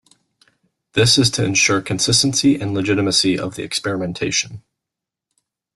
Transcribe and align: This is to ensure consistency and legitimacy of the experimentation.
This 0.93 1.19
is 1.19 1.29
to 1.29 1.45
ensure 1.45 1.79
consistency 1.79 2.59
and 2.59 2.73
legitimacy 2.73 3.37
of 3.37 3.53
the 3.53 3.61
experimentation. 3.61 4.63